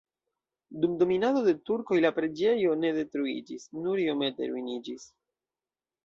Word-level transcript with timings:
Dum 0.83 0.93
dominado 1.01 1.41
de 1.47 1.51
turkoj 1.69 1.99
la 2.05 2.09
preĝejo 2.15 2.71
ne 2.85 2.91
detruiĝis, 2.95 3.67
nur 3.83 4.01
iomete 4.05 4.49
ruiniĝis. 4.55 5.05